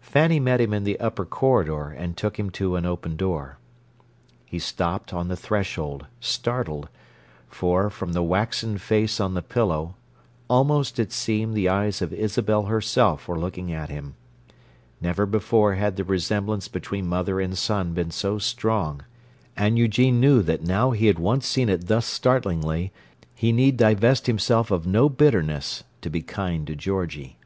Fanny 0.00 0.40
met 0.40 0.58
him 0.58 0.72
in 0.72 0.84
the 0.84 0.98
upper 1.00 1.26
corridor, 1.26 1.88
and 1.90 2.16
took 2.16 2.38
him 2.38 2.48
to 2.48 2.76
an 2.76 2.86
open 2.86 3.14
door. 3.14 3.58
He 4.46 4.58
stopped 4.58 5.12
on 5.12 5.28
the 5.28 5.36
threshold, 5.36 6.06
startled; 6.18 6.88
for, 7.50 7.90
from 7.90 8.14
the 8.14 8.22
waxen 8.22 8.78
face 8.78 9.20
on 9.20 9.34
the 9.34 9.42
pillow, 9.42 9.94
almost 10.48 10.98
it 10.98 11.12
seemed 11.12 11.52
the 11.52 11.68
eyes 11.68 12.00
of 12.00 12.14
Isabel 12.14 12.62
herself 12.62 13.28
were 13.28 13.38
looking 13.38 13.70
at 13.70 13.90
him: 13.90 14.14
never 15.02 15.26
before 15.26 15.74
had 15.74 15.96
the 15.96 16.04
resemblance 16.04 16.68
between 16.68 17.06
mother 17.06 17.38
and 17.38 17.54
son 17.58 17.92
been 17.92 18.10
so 18.10 18.38
strong—and 18.38 19.78
Eugene 19.78 20.18
knew 20.18 20.40
that 20.40 20.62
now 20.62 20.92
he 20.92 21.06
had 21.06 21.18
once 21.18 21.46
seen 21.46 21.68
it 21.68 21.86
thus 21.86 22.06
startlingly, 22.06 22.92
he 23.34 23.52
need 23.52 23.76
divest 23.76 24.26
himself 24.26 24.70
of 24.70 24.86
no 24.86 25.10
bitterness 25.10 25.84
"to 26.00 26.08
be 26.08 26.22
kind" 26.22 26.66
to 26.66 26.74
Georgie. 26.74 27.36